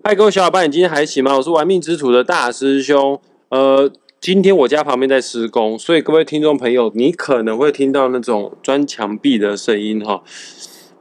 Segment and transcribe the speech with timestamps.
[0.00, 1.36] 嗨，各位小伙伴，你今天还行吗？
[1.36, 3.20] 我是玩命之徒的大师兄。
[3.48, 3.90] 呃，
[4.20, 10.22] 今天我家旁边在施工，所以各位听众朋友，你可能会听到那种砖墙壁的声音哈。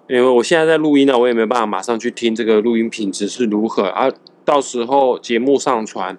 [0.10, 4.12] 因为我现在在录音呢，我也没办法马上去听这个录音品质是如何啊。
[4.44, 6.18] 到时候节目上传，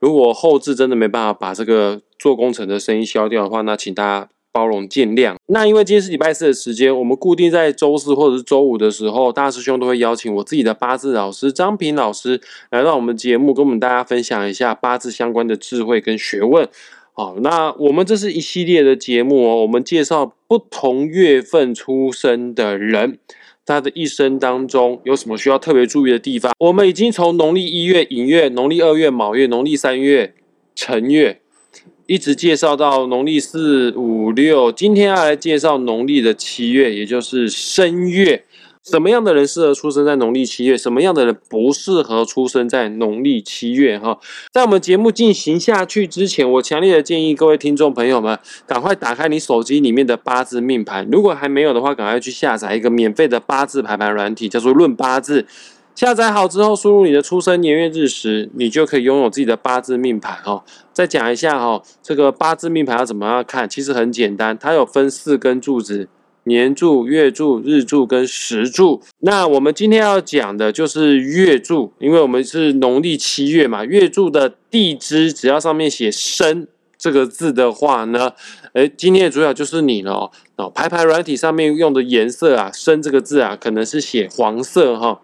[0.00, 4.28] 如果后置真的没办法把这个做工程的声音消掉的话，那请大家。
[4.52, 5.36] 包容见谅。
[5.46, 12.40] 那因为今天是礼拜四的时间，我们固定在周四或者是周五的时候，大师兄都会邀请我自己的八字老师张平老师
[12.70, 16.68] 来到我们节目，跟我们大家分享一下八字相关的智慧跟学问。
[17.12, 23.18] 好，那我们这是一系列的节目哦，我们介绍不同月份出生的人，
[23.66, 26.52] 他的一生当中有什么需要特别注意的地方。
[26.58, 30.34] 我们已经从农历一月寅月、农历二月卯月、农历三月
[30.76, 31.40] 辰月。
[32.08, 38.46] 一直介绍到农历四五六，今天要来介绍农历的七月，也就是申月。
[38.82, 40.74] 什么样的人适合出生在农历七月？
[40.74, 43.98] 什么样的人不适合出生在农历七月？
[43.98, 44.18] 哈，
[44.50, 51.06] 在我们节目进行下去之前，我强烈的建议各位听众朋友们，赶快打开你手机里面的八字命盘。
[51.12, 55.42] 如果还没有的话，赶快去下载一个免费的八字排盘软体，叫做《论八字》。
[55.98, 60.62] 下载好之后，输入你的出生年月日时，你就可以拥有自己的八字命盘哦。
[60.92, 63.68] 再讲一下哈，这个八字命盘要怎么样看？
[63.68, 66.08] 其实很简单，它有分四根柱子：
[66.44, 69.02] 年柱、月柱、日柱跟时柱。
[69.22, 73.84] 那我们今天要讲的就是月柱，因为我们是农历七月嘛。
[73.84, 78.34] 月柱的地支只要上面写申这个字的话呢，
[78.72, 80.70] 哎，今天的主角就是你了哦。
[80.70, 85.22] 排排软体上面用的颜色啊，申这个字啊，可能是写黄色哈。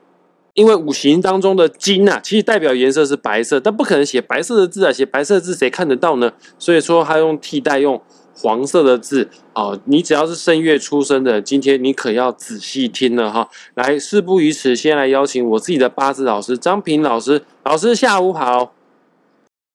[0.55, 6.33] 因为五行当中的金啊，其实代表颜色是白色，但不可能写白色的字啊，写白色的字谁看得到呢？
[6.59, 8.01] 所以说他用替代用
[8.37, 9.77] 黄色的字哦。
[9.87, 13.49] 你只要是正月出生的，今天你可要仔细听了哈。
[13.75, 17.43] 来，事不宜迟，先来邀请我自己的八字老师张平老师。
[17.65, 18.75] 老师下午好，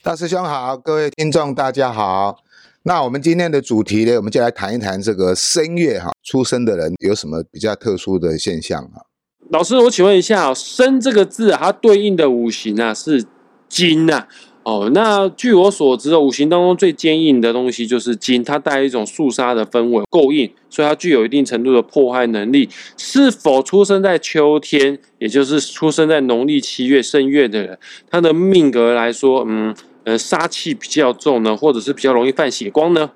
[0.01, 2.37] 大师兄好，各位听众大家好。
[2.83, 9.01] 那我们今天的主题呢，我们就来谈一谈这个正月哈出生的人有什么比较特殊的现象哈。
[9.49, 13.25] 老师，我请问一下，生这个字啊，它对应的五行啊是
[13.67, 14.27] 金呐。
[14.61, 22.69] 哦，那据我所知五行当中最坚硬的东西就是金，它带一种肃杀的氛围，够硬，所以它具有一定程度的破坏能力。
[22.95, 27.79] 是否出生在秋天，也就是出生在农历七月正月的人，
[28.11, 29.73] 他的命格来说，嗯
[30.03, 33.09] 呃，杀气比较重呢，或者是比较容易犯血光呢？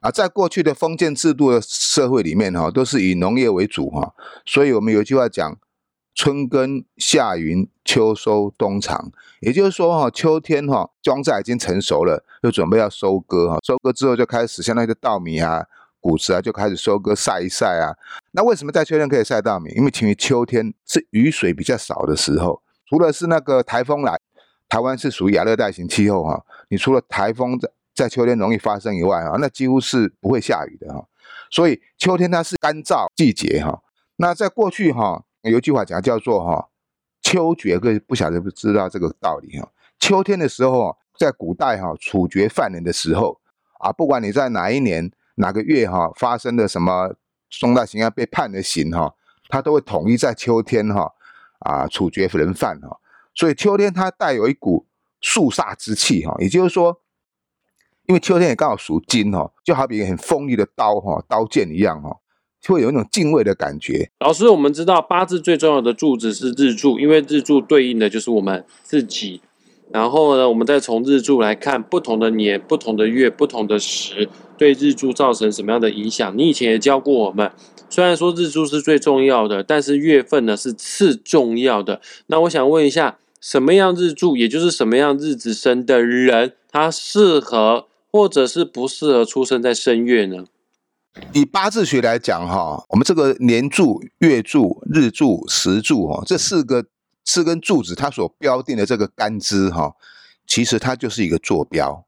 [0.00, 4.14] 啊，在过去的封建制度的社会里面，哈，都是以农业为主，哈，
[4.44, 5.56] 所以我们有一句话讲：
[6.14, 9.10] 春耕、夏耘、秋收、冬藏。
[9.40, 15.64] 也就是说，哈，秋天哈，庄稼已经成熟了，就准备要收割，哈，收割之后就开始，相当于稻米啊、
[16.00, 17.94] 谷子啊，就开始收割、晒一晒啊。
[18.32, 19.70] 那为什么在秋天可以晒稻米？
[19.76, 24.18] 因为其实秋天是雨水比较少的时候，除了是那个台风来，
[24.68, 27.58] 台湾是属于亚热带型气候，哈，你除了台风
[27.96, 28.08] 在。
[28.08, 31.04] 秋天容易发生以外啊，那几乎是不会下雨的哈，
[31.50, 33.82] 所以秋天它是干燥季节哈。
[34.16, 36.68] 那在过去哈，有句话讲叫做哈
[37.20, 39.68] “秋决”，各位不晓得不知道这个道理哈。
[39.98, 43.40] 秋天的时候，在古代哈处决犯人的时候
[43.80, 47.12] 啊，不管你在哪一年哪个月哈发生的什么
[47.50, 49.14] 重大刑案被判的刑哈，
[49.48, 51.12] 他都会统一在秋天哈
[51.58, 52.98] 啊处决人犯哈。
[53.34, 54.86] 所以秋天它带有一股
[55.20, 57.02] 肃杀之气哈，也就是说。
[58.06, 62.16] 因为秋天也刚好属金哈，就好比很锋利的刀哈，刀剑一样哈，
[62.68, 64.10] 会有一种敬畏的感觉。
[64.20, 69.40] 老师，我们知道八字最重要的柱子是日柱，因为日柱对应的就是我们自己。
[69.92, 74.28] 然后呢，我们再从日柱来看不同的年、不同的月、不同的时，
[74.58, 76.36] 对日柱造成什么样的影响？
[76.36, 77.50] 你以前也教过我们，
[77.88, 82.00] 虽然说日柱是最重要的，但是月份呢是次重要的。
[82.26, 87.86] 那我想问一下，什么样日柱，也就是什么样日子生的人，他适合？
[88.16, 90.46] 或者是不适合出生在正月呢？
[91.34, 96.86] 以八字学来讲，哈，我们这个年柱、月柱、日柱、时柱，哈，这四个
[97.26, 99.94] 四根柱子，它所标定的这个干支，哈，
[100.46, 102.06] 其实它就是一个坐标。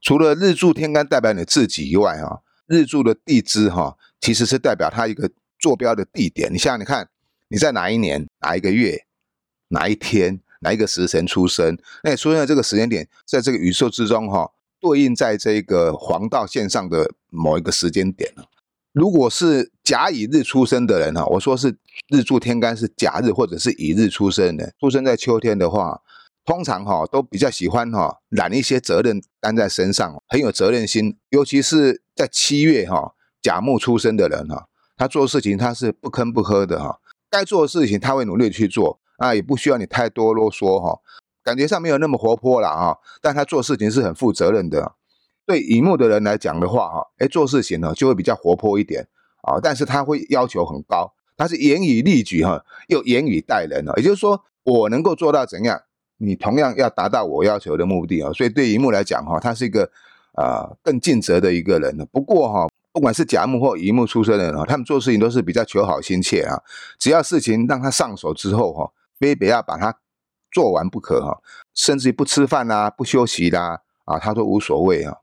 [0.00, 6.50] 除了日柱天干代表你自己以外，哈，日柱的地支，哈，其实是代表它一个坐标的地点。
[6.50, 7.08] 你像你看
[7.48, 9.04] 你在哪一年、哪一个月、
[9.68, 14.50] 哪一天、哪一个时辰出生，那你出生的这个时间点，在这个宇宙之中，哈。
[14.84, 18.30] 对应在这个黄道线上的某一个时间点
[18.92, 21.78] 如果是甲乙日出生的人哈，我说是
[22.10, 26.02] 日柱天干是甲日或者是乙日出生的，出生在秋天的话，
[26.44, 31.16] 通常哈都比较喜欢哈揽一些责任担在身上，很有责任心。
[31.30, 41.00] 尤其是在七月哈甲木出生的人哈，他做事情他是不吭不喝的哈，该做的事情他会努力去做，啊，也不需要你太多啰嗦哈，
[41.44, 44.94] 感觉上没有那么活泼了哈，但他做事情是很负责任的。
[45.46, 49.06] 对乙木的人来讲的话哈，哎，做事情呢就会比较活泼一点
[49.42, 55.80] 啊，但是他会要求很高，他是严以律己哈，又严以待人啊，也就是说我能够做到怎样，
[56.16, 59.90] 你同样要达到我要求的目的啊，所以对乙木来讲哈，他是一个
[60.32, 61.96] 啊更尽责的一个人。
[62.10, 62.66] 不过哈。
[62.94, 66.62] 不管是甲木或乙木出身的人啊，他们做事情都是比较求好心切啊。
[66.96, 68.88] 只要事情让他上手之后哈，
[69.18, 69.98] 非得要把它
[70.54, 71.42] 做完不可哈，
[71.74, 75.16] 甚至于不吃饭啦、不休息啦啊，他都无所谓啊。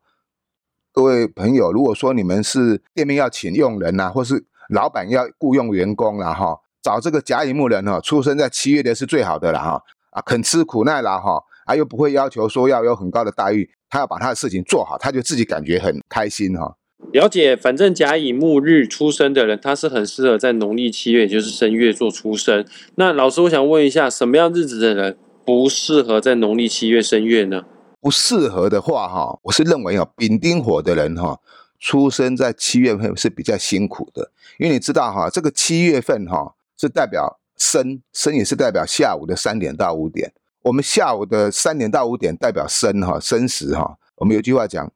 [0.91, 9.81] 各位朋友，如果说你们是店面要请用人呐，或是老板要雇佣员工了哈，找这个甲乙木人哈，出生在七月的是最好的了哈
[10.11, 16.75] 啊，肯吃苦耐劳哈，啊又不会要求说要有很高的待遇，他要把他的事情做好，他就自己感觉很开心哈。
[17.11, 22.65] 了解，反正甲乙木日出生的人，他是很适合在农历七月，也就是正月做出生。
[22.95, 27.63] 那老师，我想问一下，什么样日子的人不适合在农历七月生月呢？
[27.99, 31.37] 不适合的话，哈，我是认为哦，丙丁火的人哈，
[31.79, 40.31] 出生在七月份是比较辛苦的，因为你知道哈，这个七月份哈是代表申，申也是代表下午的三点到五点。
[40.63, 43.97] 我们下午的三点到五点代表申哈，申时哈。
[44.15, 44.89] 我们有句话讲。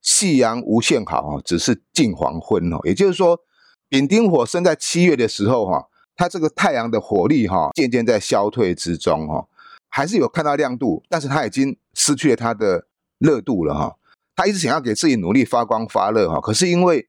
[0.00, 2.78] 夕阳无限好啊，只是近黄昏哦。
[2.84, 3.40] 也就是说，
[3.88, 9.48] 丙丁火生在七月的时候哈，它这个太阳的火力哈，渐渐在消退之中哈，
[9.88, 12.86] 还是有看到亮度，但是它已经失去了它的
[13.18, 13.96] 热度了哈。
[14.36, 17.08] 他一直想要给自己努力发光发热哈，可是因为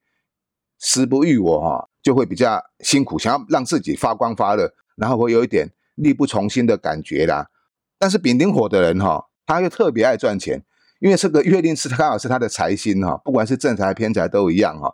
[0.80, 7.50] 时不遇我哈，就会比较辛苦，想要让自己发光发热，然后会有一点力不从心的感觉啦。
[8.00, 10.64] 但是丙丁火的人哈，他又特别爱赚钱。
[11.00, 14.94] 因为这个月令是刚好是他的财星哈，不管是正财偏财都一样哈。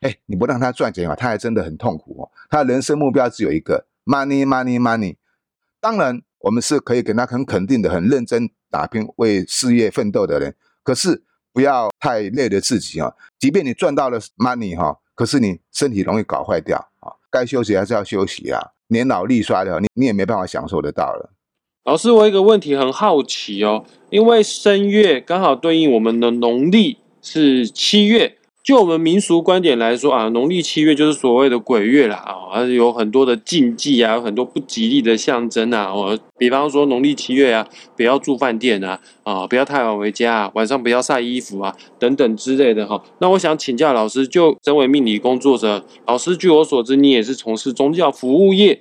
[0.00, 2.30] 哎，你不让他赚钱啊，他还真的很痛苦哦。
[2.50, 5.16] 他人生目标只有一个，money money money。
[5.80, 10.54] 当然，我们是可以给他很肯定的、很认真打拼、为事业奋斗的人。
[10.82, 11.22] 可是
[11.52, 13.14] 不要太累了自己啊。
[13.38, 17.12] 即便你赚到了 money 哈，可是你身体容易搞坏掉啊。
[17.30, 18.60] 该休息还是要休息啊。
[18.88, 21.32] 年老力衰的，你你也没办法享受得到了。
[21.84, 35.94] 老师，我有一个问题很好奇哦，因为申月刚好对应我们的农历是七月，就我们民俗观点来说啊，农历七月就是所谓的鬼月啦啊，而有很多的禁忌啊，有很多不吉利的象征啊。
[35.94, 43.04] 我比方说农历七月啊，不要住饭店啊，啊，不要太晚回家，晚上不要晒衣服啊，等等之类的哈。
[43.18, 48.80] 那我想请教老师，就身为命理工作者，老师据我所知，你也是从事宗教服务业。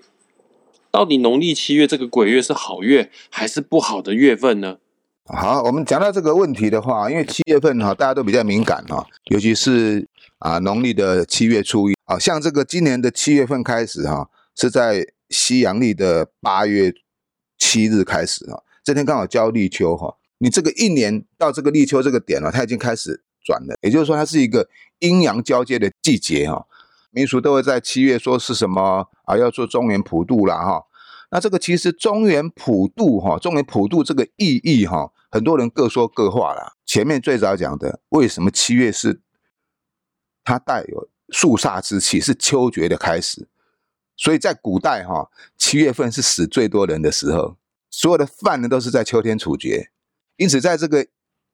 [0.94, 4.78] 到底农历七月这个鬼月是好月还是不好的月份呢？
[5.25, 10.07] 好，我们讲到这个问题的话，因为七月份哈，大家都比较敏感哈，尤其是
[10.38, 16.94] 啊农历的七月初一，啊像这个今年的七月份开始哈，是在西阳历的八月
[17.57, 24.69] 七日开始哈，这天刚好交立秋哈，你这个一年到这个立秋这个点了，它已经开始转了，也就是说它是一个
[25.00, 26.68] 阴阳交接的季节哈。
[27.15, 29.38] 民俗都会在七月说是什么啊？
[29.38, 30.83] 要做中原普渡啦哈。
[31.30, 36.74] 那这个其实中原普渡哈，中原普渡这个意义哈，很多人各说各话啦。
[36.86, 39.21] 前面最早讲的，为什么七月是
[40.44, 43.48] 它带有肃杀之气，是秋绝的开始。
[44.18, 47.57] 所以在古代哈，七月份是死最多人的时候，
[47.92, 49.91] 所有的犯人都是在秋天处决。
[50.38, 51.05] 因此，在这个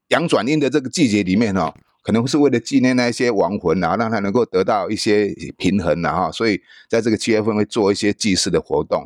[0.07, 1.75] 阳转阴的这个季节里面哈。
[2.09, 8.99] 可能是为了纪念那些亡魂啊，让他能够得到一些平衡啊，哈，所以在这个七月份会做一些祭祀的活动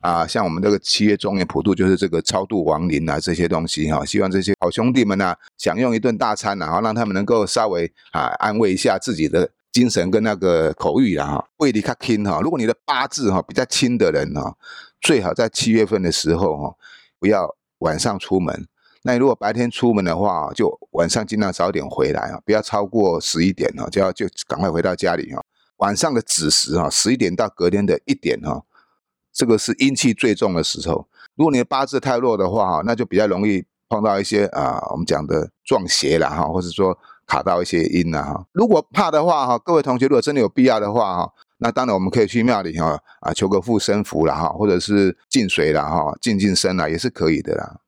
[0.00, 14.54] 啊，啊，像我们这个七月中元普渡就是这个超度亡灵啊这些东西哈，希望这些好兄弟们呢享用一顿大餐然后让他们能够稍微啊安慰一下自己的精神跟那个口欲啊哈，胃里较轻哈，如果你的八字哈比较轻的人哈，
[15.00, 16.74] 最好在七月份的时候哈
[17.18, 18.66] 不要晚上出门。
[19.04, 25.42] 那你如果白天出门的话，就晚上尽量早点回来啊，不要超过十一点哦，就要就赶快回到家里哈。
[25.78, 28.62] 晚上的子时哈，十一点到隔天的一点哈，
[29.32, 31.08] 这个是阴气最重的时候。
[31.34, 38.46] 如果你的八字太弱的话哈，那就比较容易碰到一些啊，我们讲的撞邪了哈，或者说卡到一些阴了哈。
[38.52, 47.80] 如果怕的话哈，各位同学如果真的有必要的话哈，那当然我们可以去庙里哈啊求个护身符了哈，或者是进水了哈，进进身了也是可以的啦。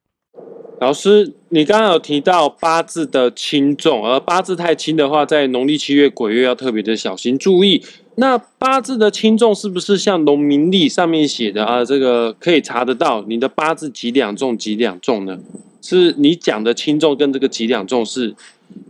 [0.81, 7.83] 老师，你刚刚有提到八字的轻重，而八字太轻的话，在农历七月鬼月要特别的小心注意。
[8.17, 11.85] 那八字的轻重是不是像农民历上面写的啊？
[11.85, 15.39] 这个可以查得到，你的八字几两重几两重呢？
[15.81, 18.35] 是你讲的轻重跟这个几两重是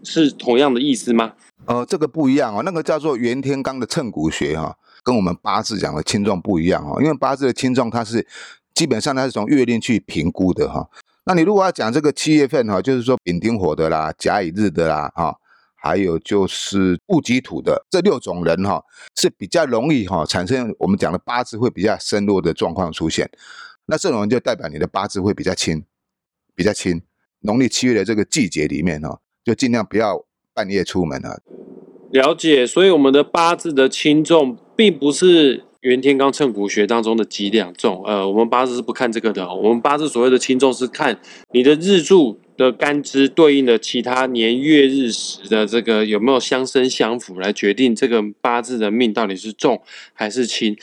[0.02, 1.32] 是同样的意思吗？
[1.66, 8.26] 呃，这个不一样哦，那个叫做袁天罡的称骨学哈，跟我们八字讲的轻重不一样哦，因为八字的轻重它是。
[8.74, 10.84] 基本上它是从月令去评估的哈。
[11.26, 15.34] 那你如果要讲这个七月份哈，就是说丙丁火的啦、甲乙日的啦哈，
[15.74, 18.82] 还有就是戊己土的这六种人哈，
[19.16, 23.30] 是比较容易哈产生我们讲的八字会比较深弱的状况出现。
[23.86, 25.84] 那这种人就代表你的八字会比较轻，
[26.54, 27.02] 比较轻。
[27.40, 31.38] 农历七月的这个季节里面哈，就尽量不要半夜出门啊。
[32.10, 38.02] 了解，所以我们的八字的轻重，并不是元天罡称骨学当中的几两重。
[38.06, 39.54] 呃，我们八字是不看这个的。
[39.54, 41.20] 我们八字所谓的轻重，是看
[41.52, 49.82] 你的日柱的干支对应的其他年月日时的这个有没有相生相符，来决定这个八字的命到底是重
[50.14, 50.74] 还是轻。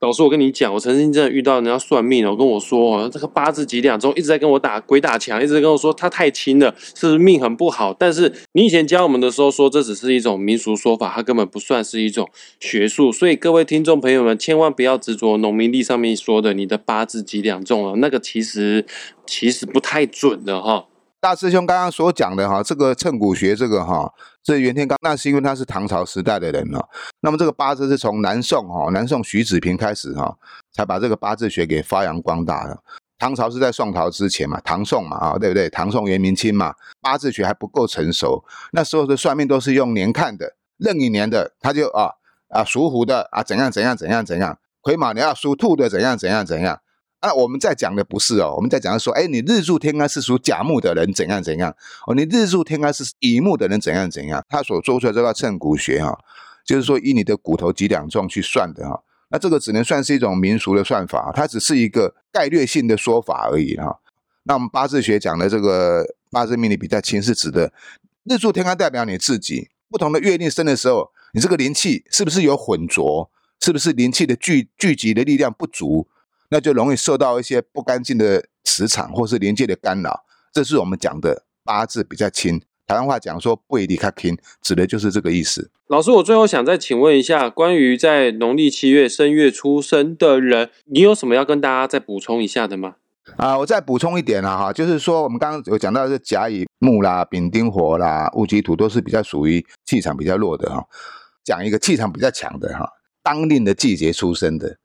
[0.00, 7.92] 老师，我跟你讲，我曾经真的遇到人家算命哦，跟我说，这个八字几两重，一直在跟我打鬼打墙，一直跟我说他太轻了，是不是命很不好？
[7.92, 12.28] 但是你以前教我们的时候说，这只是一种民俗说法，它根本不算是一种
[12.60, 13.10] 学术。
[13.10, 18.86] 所以各位听众朋友们，千万不要执着农民历上面说的你的八字几两重了，那个其实
[19.26, 20.86] 其实不太准的哈。
[21.20, 26.88] 大师兄刚刚所讲的哈，这个称骨学这个哈，这袁天罡那是因为他是唐朝时代的人了。
[27.20, 30.36] 那么这个八字是从南宋哈，南宋徐子平开始哈，
[30.72, 32.78] 才把这个八字学给发扬光大的。
[33.18, 35.68] 唐朝是在宋朝之前嘛，唐宋嘛啊，对不对？
[35.68, 42.12] 唐宋元明清嘛，八字学还不够成熟，那时候的算命都是用年看的，任意年的他就啊
[42.50, 46.80] 啊属虎的啊怎样怎样怎样怎样，癸卯年啊属兔的怎样怎样怎样。
[47.20, 51.74] 啊，我们在讲的不是哦，我们在讲的说，哎，你日柱天干是属甲木的人怎样怎样
[52.06, 56.16] 哦，你日柱天干是乙木的人怎样怎样，他所做出来这个称骨学哈，
[56.64, 63.98] 就是说以你的骨头几两重去算的哈，那这个只能算是一种民俗的算法，它只是一个概略性的说法而已哈。
[64.44, 67.72] 那我们八字学讲的这个八字命理比较轻，是指的
[68.30, 73.28] 日柱天干代表你自己，不同的月令生的时候，你这个灵气是不是有混浊，
[73.60, 76.06] 是不是灵气的聚聚集的力量不足？
[76.50, 82.60] 那就容易受到一些不干净的磁场或是连接的干扰，这是我们讲的八字比较轻。
[82.86, 85.70] 台湾话讲说“不离开轻”，指的就是这个意思。
[85.88, 92.94] 老师，我最后想再请问一下，关于在农历七月申月出生的人，你有什么要跟大家再补充一下的吗？
[93.36, 100.82] 啊，我再补充一点啦，哈，就是说我们刚刚有讲到是甲乙木啦、丙丁火啦、戊己土都是比较属于气场比较弱的哈，
[101.44, 102.90] 讲一个气场比较强的哈，
[103.22, 104.78] 当令的季节出生的。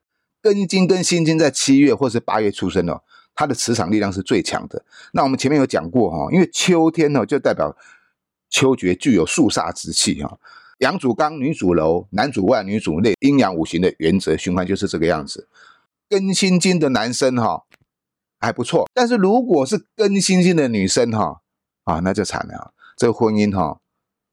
[0.44, 3.00] 庚金跟辛金在七月或是八月出生哦，
[3.34, 4.84] 它的磁场力量是最强的。
[5.14, 7.74] 那我们前面有讲过哈，因为秋天呢就代表
[8.50, 10.38] 秋决具有肃杀之气哈。
[10.80, 15.48] 阳主刚，女主柔，男主外，女主内，阴阳五行的原则循环就是这个样子。
[16.10, 17.64] 庚辛金的男生哈
[18.38, 21.40] 还不错，但是如果是庚辛金的女生哈
[21.84, 23.78] 啊那就惨了，这个婚姻哈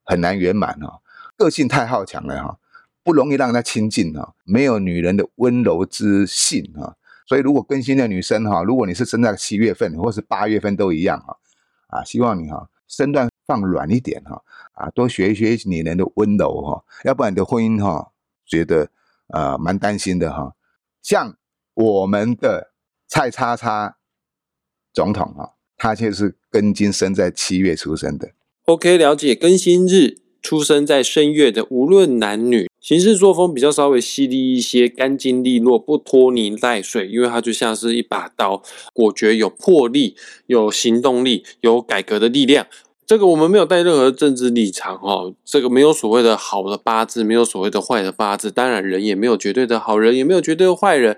[0.03, 0.99] 很难圆满哈，
[1.37, 2.57] 个性太好强了哈。
[3.03, 6.95] 不容易让他亲近哈，没有女人的温柔之性哈，
[7.27, 11.37] 所以如果更新的女生哈，如果你是生在七月份或是八月份都一样哈，
[11.87, 14.43] 啊，希望你哈身段放软一点哈，
[14.73, 18.11] 啊，多学一学女人的温柔哈，要不然你的婚姻哈，
[18.45, 18.89] 觉得
[19.29, 20.55] 呃蛮担心的哈。
[21.01, 21.35] 像
[21.73, 22.71] 我们的
[23.07, 23.97] 蔡叉叉
[24.93, 28.33] 总统啊，他就是庚金生在七月出生的。
[28.65, 32.69] OK，了解更新日出生在申月的，无论男女。
[32.81, 40.15] 行事作风比较稍微犀利一些，干净利落，不拖泥带水，因为它就像是一把刀，果决有魄力，
[40.47, 42.65] 有行动力，有改革的力量。
[43.05, 51.15] 这个我们没有带任何政治立场哦，这个没有所谓的好的八字，没有所谓的坏的八字，当然人也没有绝对的好人，也没有绝对的坏人。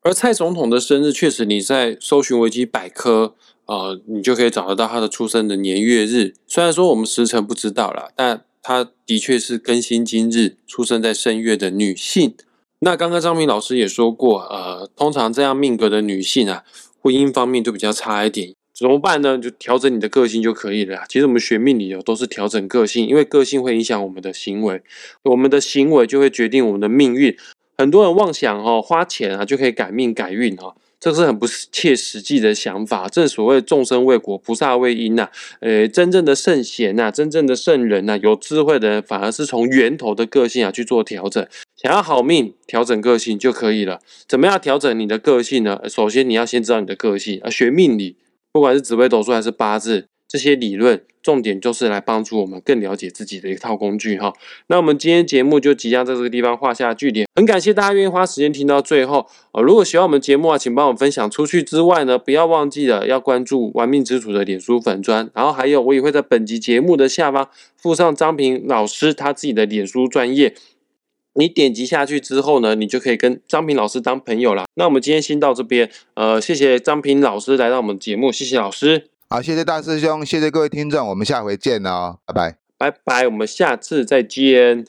[0.00, 3.34] 而蔡总统的生日，确实你在搜寻维基百科，
[3.66, 6.34] 呃，你就可以找得到他的出生的年月日。
[6.48, 12.34] 虽然说我们时辰不知道了，但她的确是更新今日出生在正月的女性。
[12.78, 16.64] 那刚刚张明老师也说过，呃，通常这样命格的女性啊，
[17.00, 18.54] 婚姻方面就比较差一点。
[18.72, 19.38] 怎么办呢？
[19.38, 21.04] 就调整你的个性就可以了。
[21.08, 24.82] 其实我们学命理哦，都是调整个性，因为个性会影响我们的行为，
[25.24, 27.36] 我们的行为就会决定我们的命运。
[27.76, 30.74] 很多人妄想哦，花钱啊就可以改命改运哈。
[30.98, 33.08] 这是很不切实际的想法。
[33.08, 35.28] 正所谓众生为果，菩萨为因呐。
[35.60, 41.46] 呃，真正的圣贤呐，真正的圣人呐，有智慧的人，反而是从源头的个性啊去做调整。
[41.76, 44.00] 想要好命，调整个性就可以了。
[44.26, 45.80] 怎么样调整你的个性呢？
[45.88, 47.50] 首先你要先知道你的个性啊。
[47.50, 48.16] 学命理，
[48.52, 50.06] 不管是紫微斗数还是八字。
[50.34, 54.32] 这些理论重点就是来帮助我们更了解自己的一套工具哈。
[54.66, 70.56] 那我们今天节目就即将在这个地方画下句点，很感谢大家愿意花时间听到最后呃，如果喜欢我们节目啊，请帮我分享出去之外呢，不要忘记了要关注玩命之主的脸书粉砖，然后还有我也会在本集节目的下方附上张平老师他自己的脸书专业。
[71.36, 74.64] 你点击下去之后呢，你就可以跟张平老师当朋友啦。
[74.74, 82.56] 那我们今天先到这边，呃，谢谢张平老师来到我们节目，谢谢老师，好，谢谢大师兄，谢谢各位听众，我们下回见哦，拜拜。
[82.78, 84.84] 拜拜，我们下次再见。